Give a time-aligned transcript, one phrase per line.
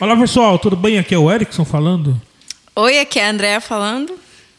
[0.00, 0.98] Olá pessoal, tudo bem?
[0.98, 2.18] Aqui é o Erickson falando.
[2.74, 4.14] Oi, aqui é a Andrea falando.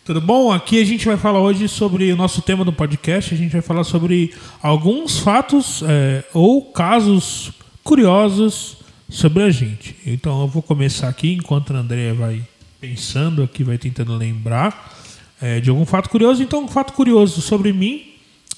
[0.05, 0.51] Tudo bom?
[0.51, 3.33] Aqui a gente vai falar hoje sobre o nosso tema do podcast.
[3.33, 8.77] A gente vai falar sobre alguns fatos é, ou casos curiosos
[9.09, 9.95] sobre a gente.
[10.05, 12.43] Então eu vou começar aqui enquanto a Andrea vai
[12.79, 14.95] pensando aqui, vai tentando lembrar
[15.41, 16.43] é, de algum fato curioso.
[16.43, 18.03] Então, um fato curioso sobre mim,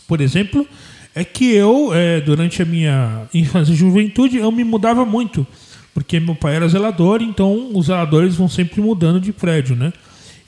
[0.05, 0.67] por exemplo,
[1.15, 5.47] é que eu, é, durante a minha infância e juventude, eu me mudava muito
[5.93, 9.93] porque meu pai era zelador, então os zeladores vão sempre mudando de prédio, né?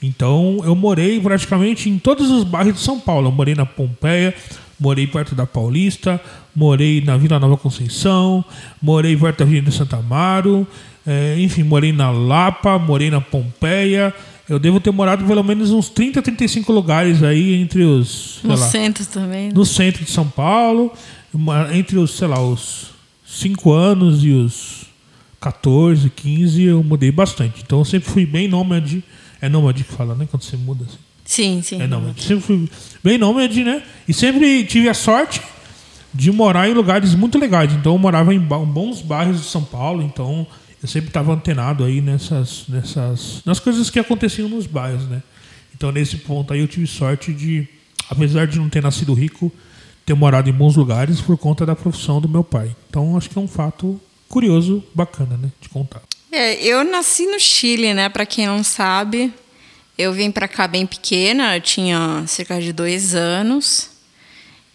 [0.02, 3.28] Então eu morei praticamente em todos os bairros de São Paulo.
[3.28, 4.34] Eu morei na Pompeia,
[4.78, 6.20] morei perto da Paulista,
[6.54, 8.44] morei na Vila Nova Conceição,
[8.80, 10.66] morei perto da Avenida Santa Amaro,
[11.06, 14.12] é, enfim, morei na Lapa, morei na Pompeia.
[14.48, 18.38] Eu devo ter morado pelo menos uns 30, 35 lugares aí entre os.
[18.44, 19.48] No lá, centro também.
[19.48, 19.52] Né?
[19.54, 20.92] No centro de São Paulo,
[21.72, 22.90] entre os, sei lá, os
[23.26, 24.85] 5 anos e os
[25.40, 27.62] 14, 15, eu mudei bastante.
[27.64, 29.02] Então eu sempre fui bem nômade.
[29.40, 30.26] É nômade que fala, né?
[30.30, 30.98] Quando você muda assim.
[31.24, 31.82] Sim, sim.
[31.82, 32.22] É nômade.
[32.22, 32.70] Sempre fui
[33.02, 33.82] bem nômade, né?
[34.08, 35.42] E sempre tive a sorte
[36.14, 37.72] de morar em lugares muito legais.
[37.72, 40.02] Então eu morava em bons bairros de São Paulo.
[40.02, 40.46] Então
[40.82, 43.42] eu sempre estava antenado aí nessas, nessas.
[43.44, 45.22] nas coisas que aconteciam nos bairros, né?
[45.74, 47.68] Então nesse ponto aí eu tive sorte de,
[48.08, 49.52] apesar de não ter nascido rico,
[50.06, 52.74] ter morado em bons lugares por conta da profissão do meu pai.
[52.88, 56.02] Então acho que é um fato curioso, bacana, né, de contar.
[56.30, 58.08] É, eu nasci no Chile, né?
[58.08, 59.32] Para quem não sabe,
[59.96, 63.90] eu vim para cá bem pequena, eu tinha cerca de dois anos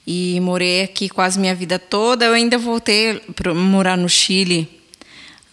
[0.07, 2.25] e morei aqui quase minha vida toda.
[2.25, 4.67] Eu ainda voltei para morar no Chile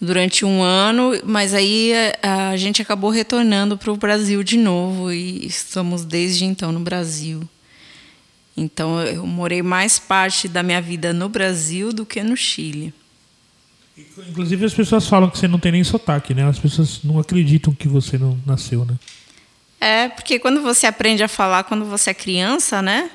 [0.00, 5.12] durante um ano, mas aí a, a gente acabou retornando para o Brasil de novo
[5.12, 7.42] e estamos desde então no Brasil.
[8.56, 12.94] Então eu morei mais parte da minha vida no Brasil do que no Chile.
[14.28, 16.44] Inclusive as pessoas falam que você não tem nem sotaque, né?
[16.44, 18.96] As pessoas não acreditam que você não nasceu, né?
[19.80, 23.10] É, porque quando você aprende a falar quando você é criança, né?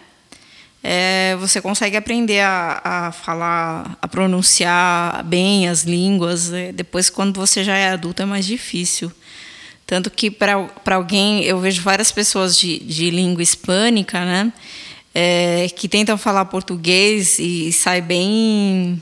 [0.85, 6.49] É, você consegue aprender a, a, falar, a pronunciar bem as línguas.
[6.49, 6.73] Né?
[6.73, 9.09] Depois, quando você já é adulto, é mais difícil.
[9.87, 14.51] Tanto que, para alguém, eu vejo várias pessoas de, de língua hispânica, né?
[15.15, 19.01] É, que tentam falar português e sai bem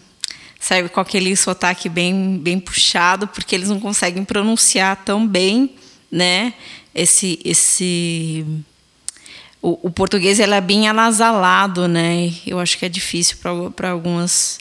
[0.71, 5.75] sabe, com aquele sotaque bem, bem puxado, porque eles não conseguem pronunciar tão bem,
[6.09, 6.53] né?
[6.95, 8.45] Esse, esse
[9.61, 12.31] o, o português ele é bem anasalado, né?
[12.47, 13.37] Eu acho que é difícil
[13.75, 14.59] para algumas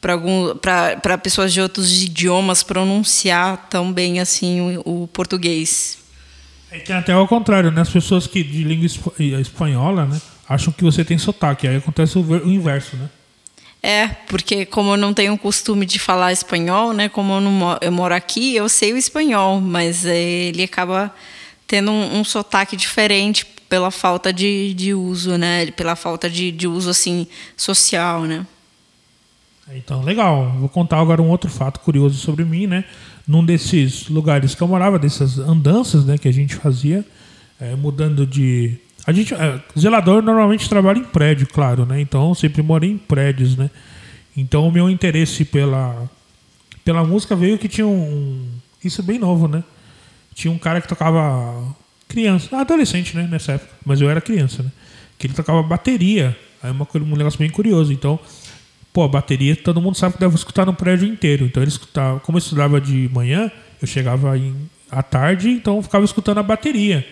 [0.00, 5.98] para para pessoas de outros idiomas pronunciar tão bem assim o, o português.
[6.70, 7.80] É, tem até ao contrário, né?
[7.80, 8.86] As pessoas que de língua
[9.40, 11.66] espanhola, né, acham que você tem sotaque.
[11.66, 13.08] Aí acontece o, o inverso, né?
[13.86, 17.08] É, porque como eu não tenho o costume de falar espanhol, né?
[17.08, 21.14] Como eu, não, eu moro aqui, eu sei o espanhol, mas ele acaba
[21.68, 25.70] tendo um, um sotaque diferente pela falta de, de uso, né?
[25.70, 28.44] Pela falta de, de uso assim social, né?
[29.72, 30.52] Então, legal.
[30.58, 32.84] Vou contar agora um outro fato curioso sobre mim, né?
[33.24, 37.04] Num desses lugares que eu morava, dessas andanças, né, que a gente fazia,
[37.60, 42.00] é, mudando de a gente, é, zelador normalmente trabalha em prédio, claro, né?
[42.00, 43.70] Então sempre morei em prédios, né?
[44.36, 46.10] Então o meu interesse pela,
[46.84, 48.48] pela música veio que tinha um.
[48.84, 49.62] Isso é bem novo, né?
[50.34, 51.74] Tinha um cara que tocava.
[52.08, 53.28] Criança, adolescente, né?
[53.30, 53.72] Nessa época.
[53.84, 54.70] Mas eu era criança, né?
[55.18, 56.36] Que ele tocava bateria.
[56.62, 57.92] Aí uma, um negócio bem curioso.
[57.92, 58.18] Então,
[58.92, 61.44] pô, a bateria todo mundo sabe que deve escutar no prédio inteiro.
[61.46, 62.18] Então ele escutava.
[62.20, 63.50] Como eu estudava de manhã,
[63.80, 67.06] eu chegava em, à tarde, então eu ficava escutando a bateria.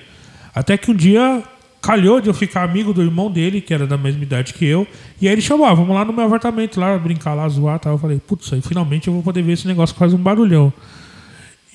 [0.55, 1.43] Até que um dia
[1.85, 4.87] calhou de eu ficar amigo do irmão dele, que era da mesma idade que eu.
[5.21, 7.93] E aí ele chamou, ah, vamos lá no meu apartamento, lá brincar lá, zoar tal.
[7.93, 10.73] Eu falei, putz, aí finalmente eu vou poder ver esse negócio que faz um barulhão.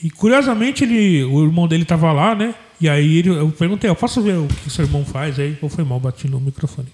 [0.04, 2.56] E curiosamente ele, o irmão dele tava lá, né?
[2.82, 5.56] E aí ele, eu perguntei, eu posso ver o que seu irmão faz aí?
[5.62, 6.88] Ou foi mal, bati no microfone.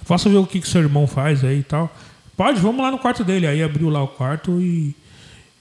[0.00, 1.94] Eu posso ver o que seu irmão faz aí e tal?
[2.36, 3.46] Pode, vamos lá no quarto dele.
[3.46, 4.96] Aí abriu lá o quarto e,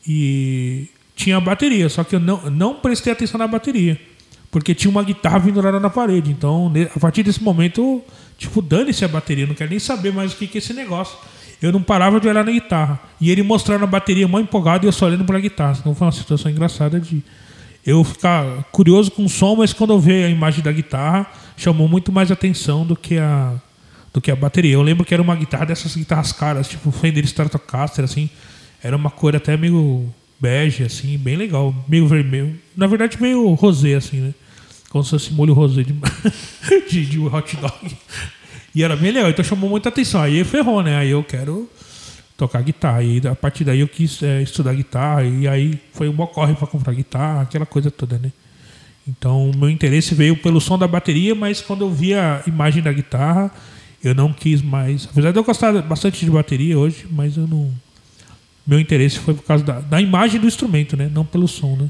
[0.08, 4.00] e tinha a bateria, só que eu não, não prestei atenção na bateria
[4.52, 6.32] porque tinha uma guitarra pendurada na parede.
[6.32, 8.02] Então, a partir desse momento,
[8.38, 11.18] tipo, dane-se a bateria, não quero nem saber mais o que, que é esse negócio.
[11.62, 13.00] Eu não parava de olhar na guitarra.
[13.20, 15.78] E ele mostrando a bateria mó empolgado e eu só olhando a guitarra.
[15.80, 17.24] Então foi uma situação engraçada de
[17.86, 21.88] eu ficar curioso com o som, mas quando eu vi a imagem da guitarra, chamou
[21.88, 23.54] muito mais atenção do que a
[24.14, 24.74] do que a bateria.
[24.74, 28.30] Eu lembro que era uma guitarra dessas guitarras caras, tipo Fender Stratocaster assim,
[28.84, 31.74] era uma cor até meio bege, assim, bem legal.
[31.88, 32.58] Meio vermelho.
[32.76, 34.34] Na verdade, meio rosé, assim, né?
[34.90, 35.94] Como se fosse molho rosé de,
[36.90, 37.98] de, de hot dog.
[38.74, 40.22] E era bem legal, então chamou muita atenção.
[40.22, 40.98] Aí ferrou, né?
[40.98, 41.70] Aí eu quero
[42.38, 43.04] tocar guitarra.
[43.04, 46.68] E a partir daí eu quis é, estudar guitarra e aí foi um corre para
[46.68, 48.32] comprar guitarra, aquela coisa toda, né?
[49.08, 52.92] Então, meu interesse veio pelo som da bateria, mas quando eu vi a imagem da
[52.92, 53.50] guitarra,
[54.04, 55.08] eu não quis mais.
[55.10, 57.72] Apesar de eu gostar bastante de bateria hoje, mas eu não.
[58.68, 61.10] Meu interesse foi por causa da, da imagem do instrumento, né?
[61.12, 61.90] Não pelo som, né?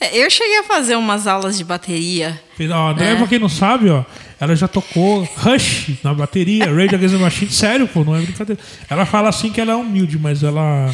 [0.00, 2.40] É, eu cheguei a fazer umas aulas de bateria.
[2.72, 4.04] A André, pra quem não sabe, ó,
[4.40, 8.60] ela já tocou Rush na bateria, Rage Against the Machine, sério, pô, não é brincadeira.
[8.90, 10.92] Ela fala assim que ela é humilde, mas ela.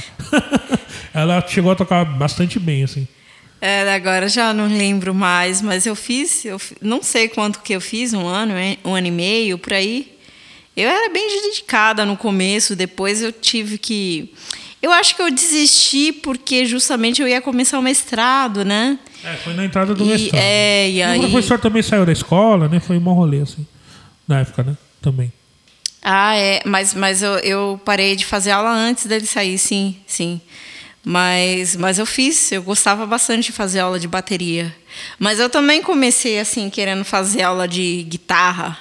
[1.14, 3.08] ela chegou a tocar bastante bem, assim.
[3.62, 7.80] É, agora já não lembro mais, mas eu fiz, eu não sei quanto que eu
[7.80, 8.52] fiz, um ano,
[8.84, 10.17] um ano e meio, por aí.
[10.78, 14.32] Eu era bem dedicada no começo, depois eu tive que.
[14.80, 18.96] Eu acho que eu desisti porque justamente eu ia começar o mestrado, né?
[19.24, 20.40] É, foi na entrada do e, mestrado.
[20.40, 21.18] É, e aí...
[21.18, 22.78] O professor também saiu da escola, né?
[22.78, 23.66] Foi um rolê, assim,
[24.28, 24.76] na época, né?
[25.02, 25.32] Também.
[26.00, 30.40] Ah, é, mas, mas eu, eu parei de fazer aula antes dele sair, sim, sim.
[31.04, 34.72] Mas, mas eu fiz, eu gostava bastante de fazer aula de bateria.
[35.18, 38.78] Mas eu também comecei assim, querendo fazer aula de guitarra,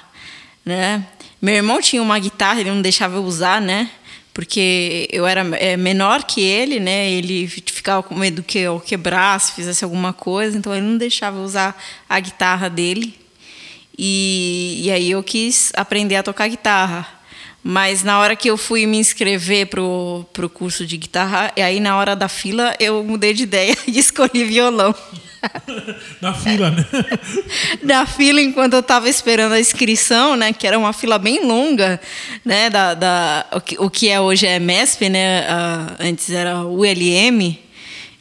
[0.68, 1.04] né?
[1.40, 3.90] Meu irmão tinha uma guitarra, ele não deixava eu usar, né?
[4.34, 7.10] Porque eu era é, menor que ele, né?
[7.10, 11.42] Ele ficava com medo que eu quebrasse, fizesse alguma coisa, então ele não deixava eu
[11.42, 11.76] usar
[12.08, 13.18] a guitarra dele.
[13.98, 17.17] E, e aí eu quis aprender a tocar guitarra.
[17.62, 21.80] Mas na hora que eu fui me inscrever pro, pro curso de guitarra, e aí
[21.80, 24.94] na hora da fila eu mudei de ideia e escolhi violão.
[26.20, 26.84] na fila, né?
[27.82, 30.52] na fila, enquanto eu estava esperando a inscrição, né?
[30.52, 32.00] Que era uma fila bem longa,
[32.44, 32.70] né?
[32.70, 35.42] Da, da, o, que, o que é hoje é MESP, né?
[35.42, 37.56] Uh, antes era ULM.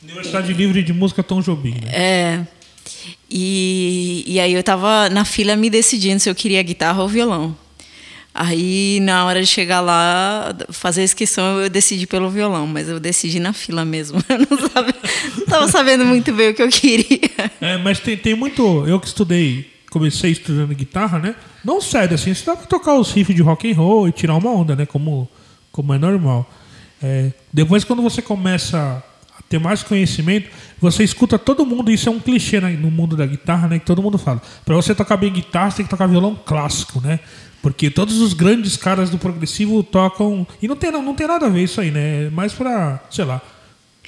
[0.04, 1.76] Universidade Livre de Música Tom Jobim.
[1.82, 1.90] Né?
[1.92, 2.48] É.
[3.30, 7.56] E, e aí eu estava na fila me decidindo se eu queria guitarra ou violão.
[8.40, 13.00] Aí, na hora de chegar lá, fazer a inscrição, eu decidi pelo violão, mas eu
[13.00, 14.24] decidi na fila mesmo.
[14.30, 17.20] Eu não estava sabendo muito bem o que eu queria.
[17.60, 18.86] É, mas tem, tem muito.
[18.86, 21.36] Eu que estudei, comecei estudando guitarra, né?
[21.66, 24.36] Não sério, assim, você dá pra tocar os riffs de rock and roll e tirar
[24.36, 24.86] uma onda, né?
[24.86, 25.28] Como,
[25.72, 26.48] como é normal.
[27.02, 29.04] É, depois, quando você começa
[29.50, 30.50] ter mais conhecimento,
[30.80, 33.80] você escuta todo mundo, isso é um clichê no mundo da guitarra, né?
[33.80, 34.42] Que todo mundo fala.
[34.66, 37.20] Para você tocar bem guitarra, você tem que tocar violão clássico, né?
[37.62, 40.46] Porque todos os grandes caras do progressivo tocam.
[40.62, 42.26] E não tem, não, não tem nada a ver isso aí, né?
[42.26, 43.42] É mais pra, sei lá.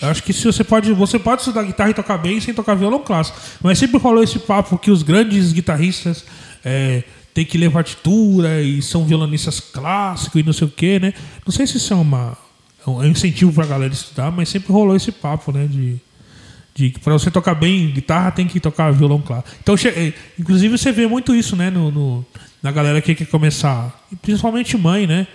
[0.02, 0.94] Acho que se você pode.
[0.94, 3.38] Você pode estudar guitarra e tocar bem sem tocar violão clássico.
[3.62, 6.24] Mas sempre falou esse papo que os grandes guitarristas
[6.64, 7.04] é,
[7.34, 11.14] têm que ler partitura e são violonistas clássicos e não sei o quê, né?
[11.46, 12.38] Não sei se isso é uma.
[13.02, 15.68] É um incentivo pra galera estudar, mas sempre rolou esse papo, né?
[15.68, 15.98] De,
[16.74, 19.50] de para você tocar bem guitarra tem que tocar violão clássico.
[19.62, 21.70] Então, é, inclusive você vê muito isso, né?
[21.70, 22.26] No, no
[22.62, 25.28] na galera que quer começar, principalmente mãe, né?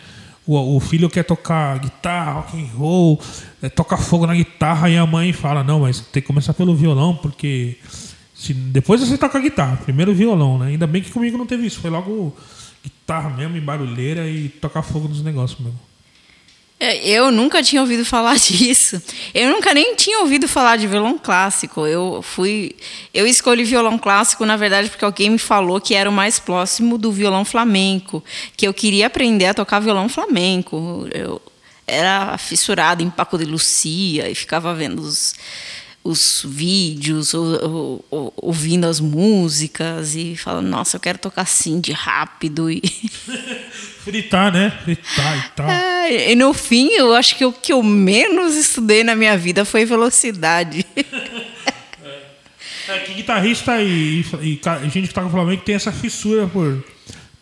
[0.47, 3.21] O, o, filho quer tocar guitarra, rock and roll,
[3.63, 6.77] é, toca fogo na guitarra e a mãe fala não, mas tem que começar pelo
[6.77, 7.79] violão porque
[8.35, 10.67] se, depois você toca guitarra, primeiro violão, né?
[10.67, 12.37] Ainda bem que comigo não teve isso, foi logo
[12.83, 15.81] guitarra mesmo e barulheira e tocar fogo nos negócios mesmo.
[16.85, 19.03] É, eu nunca tinha ouvido falar disso.
[19.33, 21.87] Eu nunca nem tinha ouvido falar de violão clássico.
[21.87, 22.77] Eu fui,
[23.15, 26.99] eu escolhi violão clássico na verdade porque alguém me falou que era o mais próximo
[26.99, 28.23] do violão flamenco,
[28.55, 31.09] que eu queria aprender a tocar violão flamenco.
[31.11, 31.41] Eu
[31.87, 35.35] era fissurada em Paco de Lucia e ficava vendo os
[36.05, 41.93] os vídeos, ou, ou, ouvindo as músicas e falando, nossa, eu quero tocar assim de
[41.93, 42.71] rápido.
[42.71, 42.83] E...
[44.05, 44.71] Fritar, né?
[44.85, 45.71] Fritar e tal.
[45.71, 49.65] É, e no fim, eu acho que o que eu menos estudei na minha vida
[49.65, 50.85] foi velocidade.
[52.89, 52.99] é.
[52.99, 56.85] que guitarrista e, e, e gente que toca Flamengo tem essa fissura por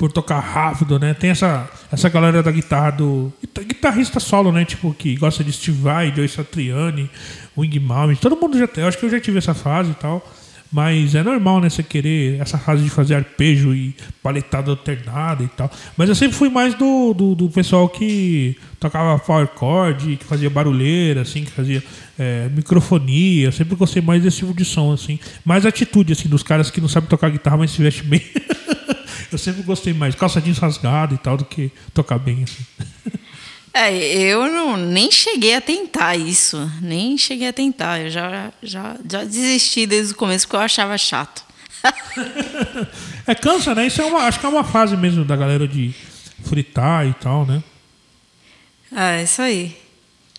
[0.02, 1.14] por tocar rápido, né?
[1.14, 3.32] Tem essa, essa galera da guitarra do.
[3.40, 4.64] Guitarrista solo, né?
[4.64, 7.08] Tipo, que gosta de Steve Vai, Joe Satriani,
[7.56, 8.16] Wing Malmsteen.
[8.20, 8.82] Todo mundo já tem.
[8.82, 10.28] Eu acho que eu já tive essa fase e tal.
[10.72, 11.68] Mas é normal, né?
[11.68, 15.70] Você querer essa fase de fazer arpejo e paletada alternada e tal.
[15.98, 20.48] Mas eu sempre fui mais do, do, do pessoal que tocava power chord, que fazia
[20.48, 21.84] barulheira, assim, que fazia
[22.18, 23.48] é, microfonia.
[23.48, 25.18] Eu sempre gostei mais desse tipo de som, assim.
[25.44, 28.22] Mais atitude, assim, dos caras que não sabem tocar guitarra, mas se veste bem.
[29.30, 32.64] Eu sempre gostei mais calça jeans rasgada e tal do que tocar bem assim.
[33.74, 38.00] É, eu não, nem cheguei a tentar isso, nem cheguei a tentar.
[38.00, 41.42] Eu já, já, já desisti desde o começo porque eu achava chato.
[43.26, 43.86] é, cansa, né?
[43.86, 45.94] Isso é uma, acho que é uma fase mesmo da galera de
[46.44, 47.62] fritar e tal, né?
[48.94, 49.82] É, isso aí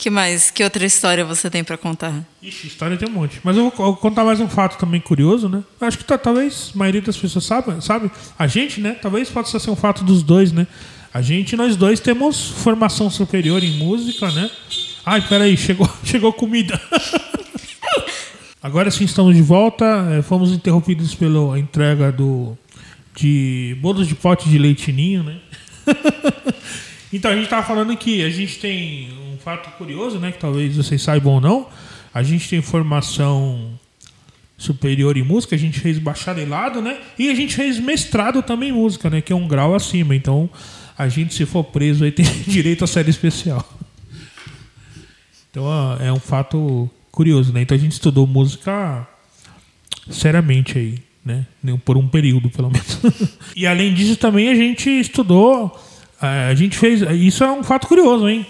[0.04, 0.52] que mais?
[0.52, 2.14] Que outra história você tem para contar?
[2.42, 3.40] Ixi, história tem um monte.
[3.42, 5.64] Mas eu vou, contar mais um fato também curioso, né?
[5.80, 8.12] Acho que talvez a maioria das pessoas sabe, sabe.
[8.38, 8.98] A gente, né?
[9.02, 10.68] Talvez possa ser um fato dos dois, né?
[11.14, 14.50] A gente, nós dois, temos formação superior em música, né?
[15.06, 16.82] Ai, peraí, chegou, chegou comida.
[18.60, 19.86] Agora sim estamos de volta.
[20.12, 22.58] É, fomos interrompidos pela entrega do,
[23.16, 25.38] de bolos de pote de leitinho, né?
[27.14, 30.32] então a gente estava falando que a gente tem um fato curioso, né?
[30.32, 31.68] Que talvez vocês saibam ou não.
[32.12, 33.80] A gente tem formação
[34.58, 36.98] superior em música, a gente fez bacharelado, né?
[37.20, 39.22] E a gente fez mestrado também em música, né?
[39.22, 40.16] Que é um grau acima.
[40.16, 40.50] Então
[40.98, 43.68] a gente, se for preso, aí tem direito a série especial.
[45.50, 45.66] Então
[46.00, 47.62] é um fato curioso, né?
[47.62, 49.08] Então a gente estudou música
[50.10, 51.46] seriamente aí né?
[51.86, 53.00] Por um período, pelo menos.
[53.56, 55.80] e além disso, também a gente estudou,
[56.20, 57.02] a gente fez.
[57.02, 58.46] Isso é um fato curioso, hein?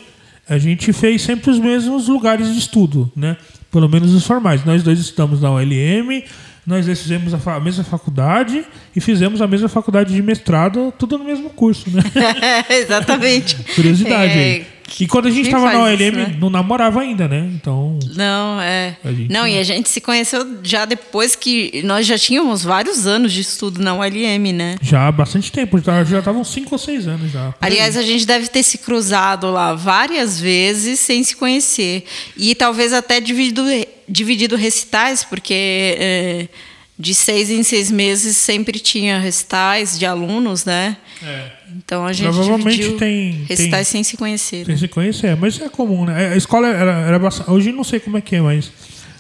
[0.49, 3.37] A gente fez sempre os mesmos lugares de estudo, né?
[3.71, 4.65] Pelo menos os formais.
[4.65, 6.23] Nós dois estudamos na ULM,
[6.65, 8.65] nós fizemos a, mesma faculdade
[8.95, 12.03] e fizemos a mesma faculdade de mestrado, tudo no mesmo curso, né?
[12.69, 13.57] Exatamente.
[13.75, 14.65] Curiosidade é.
[14.99, 16.37] E quando a gente estava na OLM, isso, né?
[16.39, 17.49] não namorava ainda, né?
[17.55, 17.97] Então.
[18.15, 18.95] Não, é.
[19.29, 23.41] Não, e a gente se conheceu já depois que nós já tínhamos vários anos de
[23.41, 24.75] estudo na ULM, né?
[24.81, 27.53] Já há bastante tempo, já estavam cinco ou seis anos já.
[27.59, 32.05] Aliás, a gente deve ter se cruzado lá várias vezes sem se conhecer.
[32.37, 33.63] E talvez até dividido,
[34.07, 35.53] dividido recitais, porque.
[35.99, 36.47] É,
[36.97, 40.95] de seis em seis meses sempre tinha recitais de alunos, né?
[41.23, 41.51] É.
[41.75, 44.65] Então a gente Provavelmente tem recitais tem, sem se conhecer.
[44.65, 44.79] Sem né?
[44.79, 46.33] se conhecer, mas é comum, né?
[46.33, 48.71] A escola era, era bastante, hoje não sei como é que é, mas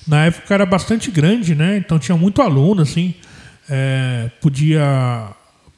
[0.07, 1.77] na época era bastante grande, né?
[1.77, 3.15] Então tinha muito aluno, assim,
[3.69, 5.29] é, podia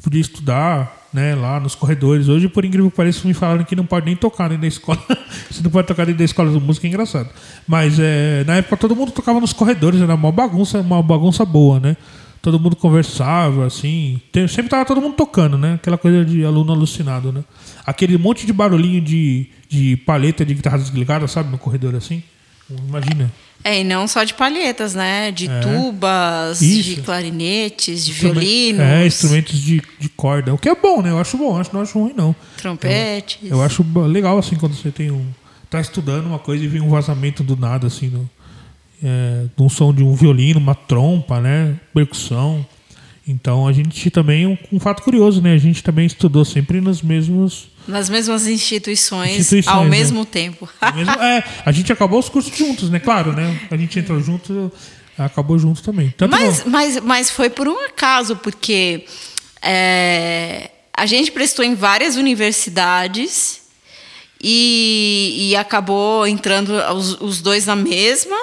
[0.04, 2.28] podia estudar né, lá nos corredores.
[2.28, 5.02] Hoje, por incrível que pareça, me falaram que não pode nem tocar dentro da escola.
[5.50, 7.30] Você não pode tocar dentro da escola de música, é engraçado.
[7.66, 11.80] Mas é, na época todo mundo tocava nos corredores, era uma bagunça, uma bagunça boa,
[11.80, 11.96] né?
[12.42, 14.22] Todo mundo conversava, assim.
[14.30, 15.76] Tem, sempre tava todo mundo tocando, né?
[15.76, 17.44] Aquela coisa de aluno alucinado, né?
[17.86, 21.50] Aquele monte de barulhinho de, de paleta de guitarra desligada, sabe?
[21.50, 22.22] No corredor assim.
[22.70, 23.32] Imagina.
[23.64, 25.32] É, e não só de palhetas, né?
[25.32, 25.60] De é.
[25.60, 26.96] tubas, Isso.
[26.96, 28.82] de clarinetes, de violinos.
[28.82, 30.54] É, instrumentos de, de corda.
[30.54, 31.10] O que é bom, né?
[31.10, 32.36] Eu acho bom, acho, não acho ruim, não.
[32.58, 33.40] Trompetes.
[33.42, 35.26] Eu, eu acho legal, assim, quando você tem um.
[35.70, 38.30] tá estudando uma coisa e vem um vazamento do nada, assim, no,
[39.04, 41.76] é, um som de um violino, uma trompa, né?
[41.94, 42.66] Percussão.
[43.28, 45.54] Então a gente também, um, um fato curioso, né?
[45.54, 49.90] A gente também estudou sempre nos mesmos nas mesmas instituições, instituições ao né?
[49.90, 50.68] mesmo tempo.
[50.96, 53.00] mesmo, é, a gente acabou os cursos juntos, né?
[53.00, 53.60] Claro, né?
[53.70, 54.72] A gente entrou junto,
[55.18, 56.14] acabou junto também.
[56.18, 59.06] Tanto mas, mas, mas foi por um acaso, porque
[59.62, 63.62] é, a gente prestou em várias universidades
[64.42, 68.36] e, e acabou entrando os, os dois na mesma.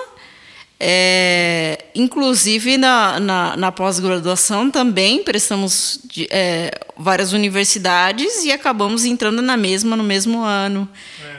[0.84, 9.40] É, inclusive na, na, na pós-graduação também prestamos de, é, várias universidades e acabamos entrando
[9.40, 10.88] na mesma no mesmo ano,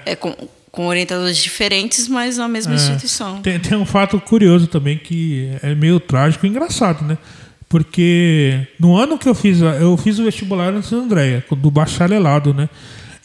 [0.06, 0.14] é.
[0.14, 0.34] é com,
[0.72, 2.76] com orientadores diferentes, mas na mesma é.
[2.78, 3.42] instituição.
[3.42, 7.18] Tem, tem um fato curioso também que é meio trágico e engraçado, né?
[7.68, 12.54] Porque no ano que eu fiz, eu fiz o vestibular no Santa Andréia, do bacharelado,
[12.54, 12.70] né?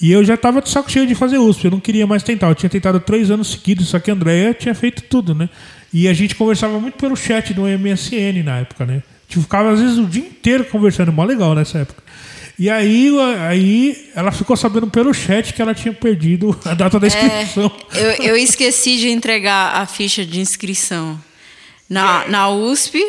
[0.00, 2.48] E eu já estava de saco cheio de fazer USP, eu não queria mais tentar.
[2.48, 5.48] Eu tinha tentado três anos seguidos, só que a Andréia tinha feito tudo, né?
[5.92, 9.02] E a gente conversava muito pelo chat do MSN na época, né?
[9.28, 12.02] Tipo, ficava às vezes o dia inteiro conversando, mó legal nessa época.
[12.58, 13.10] E aí,
[13.48, 17.70] aí ela ficou sabendo pelo chat que ela tinha perdido a data da é, inscrição.
[17.94, 21.20] É, eu, eu esqueci de entregar a ficha de inscrição
[21.88, 22.28] na, é.
[22.28, 23.00] na USP.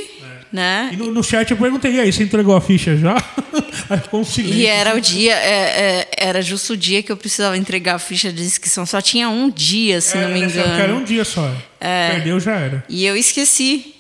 [0.51, 0.56] É.
[0.56, 0.89] Né?
[0.94, 3.15] E no, no, chat eu perguntei, e aí, você entregou a ficha já?
[3.89, 4.60] aí ficou um silêncio.
[4.60, 8.00] E era o dia, é, é, era justo o dia que eu precisava entregar a
[8.00, 8.86] ficha de inscrição.
[8.86, 10.74] Só tinha um dia, se não me engano.
[10.74, 11.53] Era um dia só.
[11.79, 12.12] É.
[12.12, 12.84] Perdeu, já era.
[12.89, 13.94] E eu esqueci.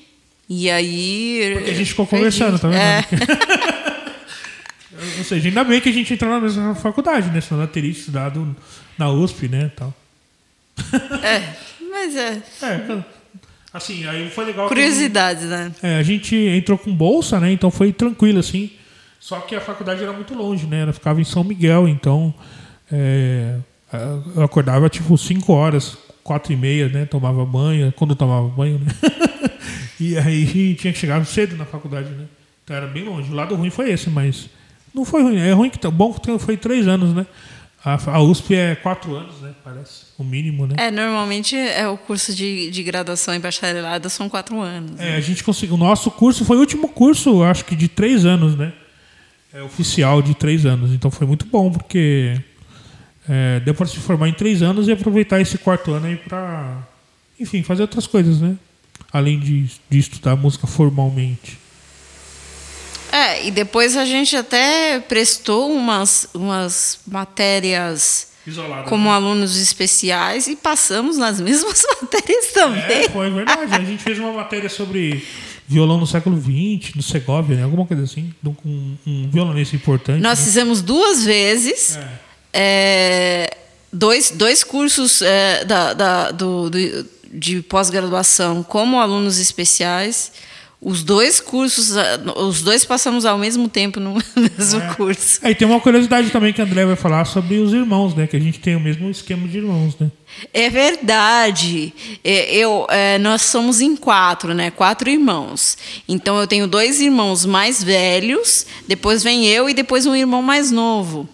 [0.49, 1.51] E aí.
[1.53, 2.25] Porque a gente ficou perdi.
[2.25, 2.79] conversando, tá vendo?
[2.79, 3.05] É.
[5.19, 7.39] Ou seja, ainda bem que a gente entrou na mesma faculdade, né?
[7.39, 8.55] Senão ela teria estudado
[8.97, 9.71] na USP, né?
[9.75, 9.93] Tal.
[11.23, 11.43] É,
[11.89, 12.41] mas é.
[12.61, 13.03] É,
[13.73, 14.67] assim, aí foi legal.
[14.67, 15.71] Curiosidades, né?
[15.81, 17.51] É, a gente entrou com bolsa, né?
[17.51, 18.71] Então foi tranquilo, assim.
[19.19, 20.81] Só que a faculdade era muito longe, né?
[20.81, 22.33] Ela ficava em São Miguel, então.
[22.91, 23.57] É,
[24.35, 27.05] eu acordava tipo 5 horas, quatro e meia, né?
[27.05, 28.91] Tomava banho, quando eu tomava banho, né?
[29.99, 32.25] e aí tinha que chegar cedo na faculdade, né?
[32.63, 33.31] Então era bem longe.
[33.31, 34.49] O lado ruim foi esse, mas
[34.93, 35.37] não foi ruim.
[35.37, 37.25] É ruim que tá bom que foi três anos, né?
[37.83, 39.53] A, a USP é quatro anos, né?
[39.63, 40.07] Parece.
[40.17, 40.75] O mínimo, né?
[40.77, 44.99] É, normalmente é o curso de, de graduação em bacharelado são quatro anos.
[44.99, 45.15] É, né?
[45.15, 45.75] a gente conseguiu.
[45.75, 48.73] O nosso curso foi o último curso, acho que de três anos, né?
[49.53, 50.91] É oficial de três anos.
[50.91, 52.39] Então foi muito bom, porque
[53.27, 56.85] é, deu para se formar em três anos e aproveitar esse quarto ano aí para,
[57.39, 58.57] enfim, fazer outras coisas, né?
[59.11, 61.57] Além de, de estudar música formalmente.
[63.39, 68.89] É, e depois a gente até prestou umas, umas matérias Isolado.
[68.89, 72.81] como alunos especiais e passamos nas mesmas matérias também.
[73.05, 73.75] É, foi verdade.
[73.75, 75.25] A gente fez uma matéria sobre
[75.67, 77.63] violão no século XX, no Segovia, né?
[77.63, 78.33] Alguma coisa assim.
[78.43, 80.21] Com um, um violonista importante.
[80.21, 80.45] Nós né?
[80.45, 81.97] fizemos duas vezes.
[81.97, 82.09] É.
[82.53, 83.57] é,
[83.93, 90.31] dois, dois cursos é, da, da- do, do- de pós-graduação como alunos especiais.
[90.81, 91.93] Os dois cursos,
[92.37, 94.93] os dois passamos ao mesmo tempo no mesmo É.
[94.95, 95.39] curso.
[95.43, 98.25] Aí tem uma curiosidade também que a André vai falar sobre os irmãos, né?
[98.27, 100.09] Que a gente tem o mesmo esquema de irmãos, né?
[100.53, 101.93] É verdade.
[102.23, 104.71] É, Eu, é, nós somos em quatro, né?
[104.71, 105.77] Quatro irmãos.
[106.07, 110.71] Então eu tenho dois irmãos mais velhos, depois vem eu e depois um irmão mais
[110.71, 111.27] novo.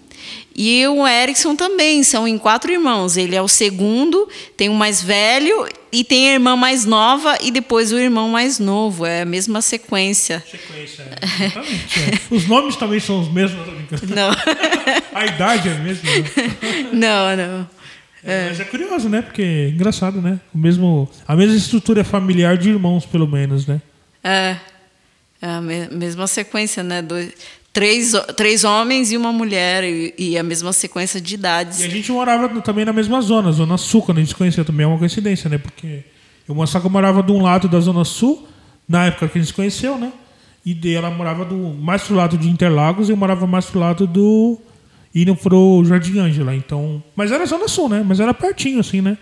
[0.58, 3.18] E o Erickson também, são em quatro irmãos.
[3.18, 7.52] Ele é o segundo, tem o mais velho e tem a irmã mais nova e
[7.52, 9.06] depois o irmão mais novo.
[9.06, 10.42] É a mesma sequência.
[10.50, 11.44] Sequência, é.
[11.46, 12.00] Exatamente.
[12.00, 12.34] é.
[12.36, 14.30] Os nomes também são os mesmos, não
[15.14, 16.10] A idade é a mesma.
[16.10, 16.26] né?
[16.94, 17.70] não, não.
[18.24, 19.22] É, Mas é curioso, né?
[19.22, 20.40] Porque é engraçado, né?
[20.54, 23.80] O mesmo, a mesma estrutura familiar de irmãos, pelo menos, né?
[24.24, 24.56] É,
[25.42, 27.02] é a me- mesma sequência, né?
[27.04, 27.32] Dois,
[27.76, 31.82] três, três homens e uma mulher, e, e a mesma sequência de idades.
[31.82, 34.64] E a gente morava também na mesma zona, Zona Sul, quando a gente se conheceu
[34.64, 35.58] também é uma coincidência, né?
[35.58, 36.06] Porque
[36.48, 38.48] eu só que eu morava de um lado da Zona Sul,
[38.88, 40.14] na época que a gente se conheceu, né?
[40.66, 44.08] E ela morava do, mais pro lado de Interlagos e eu morava mais pro lado
[44.08, 44.58] do.
[45.14, 46.56] indo pro Jardim Ângela.
[46.56, 47.04] Então.
[47.14, 48.04] Mas era Zona Sul, né?
[48.08, 49.18] Mas era pertinho, assim, né?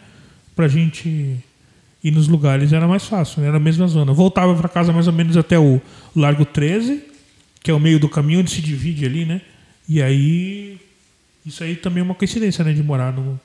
[0.55, 1.37] Pra gente
[2.03, 3.47] ir nos lugares era mais fácil, né?
[3.47, 4.13] Era a mesma zona.
[4.13, 5.81] Voltava pra casa mais ou menos até o
[6.15, 7.12] Largo 13,
[7.63, 9.41] que é o meio do caminho onde se divide ali, né?
[9.87, 10.77] E aí.
[11.45, 12.73] Isso aí também é uma coincidência, né?
[12.73, 13.39] De morar no.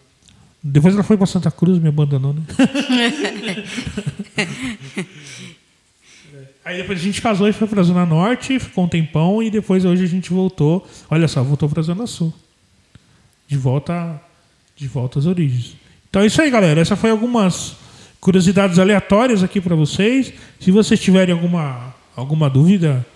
[0.63, 2.43] Depois ela foi pra Santa Cruz me abandonou, né?
[6.65, 9.87] Aí depois a gente casou e foi pra Zona Norte, ficou um tempão e depois
[9.87, 10.87] hoje a gente voltou.
[11.09, 12.31] Olha só, voltou pra Zona Sul.
[13.47, 14.21] De volta,
[14.77, 15.79] de volta às origens.
[16.11, 16.79] Então é isso aí, galera.
[16.79, 17.75] Essa foi algumas
[18.21, 20.31] curiosidades aleatórias aqui pra vocês.
[20.61, 23.07] Se vocês tiverem alguma, alguma dúvida,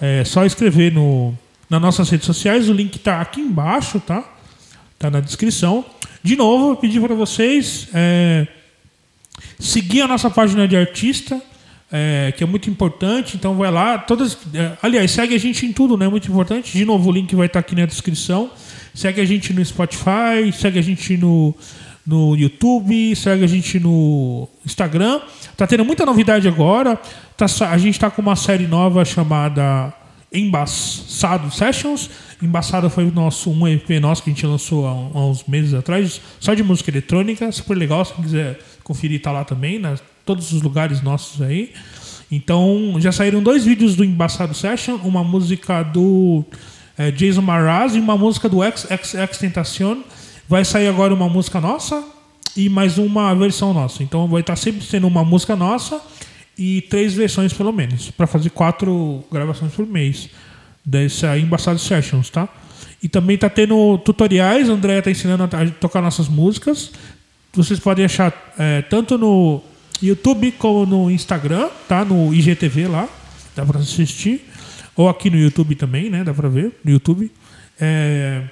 [0.00, 1.34] é só escrever no,
[1.68, 2.68] nas nossas redes sociais.
[2.68, 4.24] O link tá aqui embaixo, tá?
[4.98, 5.84] Tá na descrição.
[6.22, 8.46] De novo, eu pedi para vocês é,
[9.58, 11.40] seguir a nossa página de artista,
[11.92, 13.36] é, que é muito importante.
[13.36, 13.98] Então vai lá.
[13.98, 16.08] Todas, é, aliás, segue a gente em tudo, né?
[16.08, 16.76] Muito importante.
[16.76, 18.50] De novo, o link vai estar aqui na descrição.
[18.94, 21.54] Segue a gente no Spotify, segue a gente no,
[22.06, 25.20] no YouTube, segue a gente no Instagram.
[25.56, 26.98] Tá tendo muita novidade agora.
[27.36, 29.92] Tá, a gente tá com uma série nova chamada
[30.32, 32.08] Embaçado Sessions.
[32.40, 35.74] Embaçado foi o nosso um EP nosso que a gente lançou há, há uns meses
[35.74, 38.02] atrás, só de música eletrônica, super legal.
[38.06, 41.74] Se quiser conferir, tá lá também, nas todos os lugares nossos aí.
[42.32, 46.42] Então, já saíram dois vídeos do Embaçado Session, uma música do
[46.96, 49.98] eh, Jason Mraz e uma música do X, X, X Tentacion.
[50.48, 52.02] Vai sair agora uma música nossa
[52.56, 54.02] e mais uma versão nossa.
[54.02, 56.00] Então vai estar sempre sendo uma música nossa
[56.56, 60.30] e três versões pelo menos, para fazer quatro gravações por mês
[60.84, 62.48] dessa Embaçado Sessions, tá?
[63.02, 66.92] E também tá tendo tutoriais, a Andrea tá ensinando a tocar nossas músicas.
[67.52, 69.62] Vocês podem achar é, tanto no
[70.02, 72.04] YouTube como no Instagram, tá?
[72.04, 73.08] No IGTV lá,
[73.54, 74.48] dá para assistir.
[74.94, 76.24] Ou aqui no YouTube também, né?
[76.24, 77.30] Dá para ver no YouTube.
[77.78, 78.42] É,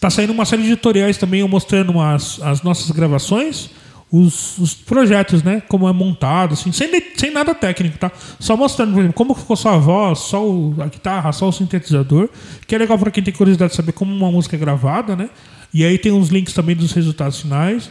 [0.00, 3.68] Tá saindo uma série de tutoriais também mostrando as, as nossas gravações,
[4.12, 5.62] os, os projetos, né?
[5.68, 8.10] Como é montado, assim, sem, de- sem nada técnico, tá?
[8.40, 11.52] Só mostrando, por exemplo, como ficou só a voz, só o- a guitarra, só o
[11.52, 12.28] sintetizador,
[12.66, 15.30] que é legal para quem tem curiosidade de saber como uma música é gravada, né?
[15.72, 17.88] E aí tem uns links também dos resultados finais.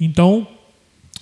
[0.00, 0.46] Então,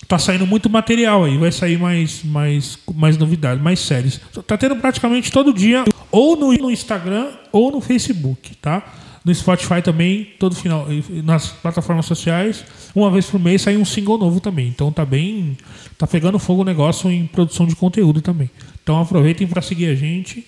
[0.06, 4.20] tá saindo muito material aí, vai sair mais, mais, mais novidades, mais séries.
[4.46, 8.82] Tá tendo praticamente todo dia, ou no, no Instagram ou no Facebook, tá?
[9.24, 10.86] No Spotify também, todo final,
[11.24, 12.62] nas plataformas sociais,
[12.94, 14.68] uma vez por mês sai um single novo também.
[14.68, 15.56] Então tá bem,
[15.96, 18.50] tá pegando fogo o negócio em produção de conteúdo também.
[18.82, 20.44] Então aproveitem para seguir a gente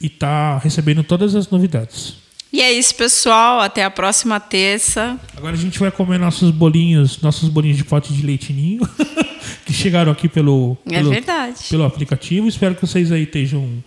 [0.00, 2.14] e tá recebendo todas as novidades.
[2.52, 3.60] E é isso, pessoal.
[3.60, 5.18] Até a próxima terça.
[5.36, 8.86] Agora a gente vai comer nossos bolinhos, nossos bolinhos de pote de leitinho
[9.66, 11.56] que chegaram aqui pelo, É pelo, verdade.
[11.70, 12.46] pelo aplicativo.
[12.46, 13.82] Espero que vocês aí estejam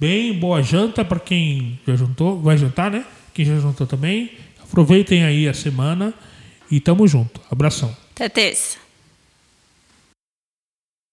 [0.00, 3.04] bem, boa janta para quem já jantou, vai jantar, né?
[3.36, 4.30] Quem já jantou também.
[4.62, 6.14] Aproveitem aí a semana
[6.70, 7.38] e tamo junto.
[7.50, 7.94] Abração.
[8.14, 8.85] Até terça.